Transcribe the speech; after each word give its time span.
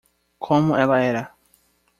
Como 0.39 0.75
ela 0.77 0.97
era? 1.07 1.23